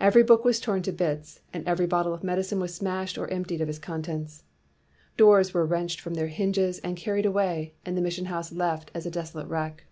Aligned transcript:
''Every 0.00 0.26
book 0.26 0.42
was 0.42 0.58
torn 0.58 0.80
to 0.84 0.90
bits," 0.90 1.42
and 1.52 1.68
every 1.68 1.86
bottle 1.86 2.14
of 2.14 2.24
medicine 2.24 2.60
was 2.60 2.74
smashed 2.74 3.18
or 3.18 3.28
emptied 3.28 3.60
of 3.60 3.68
its 3.68 3.78
contents. 3.78 4.44
Doors 5.18 5.52
were 5.52 5.66
wrenched 5.66 6.00
from 6.00 6.14
their 6.14 6.28
hinges 6.28 6.78
and 6.78 6.96
carried 6.96 7.26
away, 7.26 7.74
and 7.84 7.94
the 7.94 8.00
mis 8.00 8.14
sion 8.14 8.24
house 8.32 8.52
left 8.52 8.90
a 8.94 9.10
desolate 9.10 9.48
wreck. 9.48 9.84